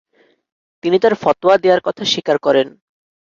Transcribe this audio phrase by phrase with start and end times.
[0.83, 2.67] তিনি তার ফতোয়া দেয়ার কথা স্বীকার করেন।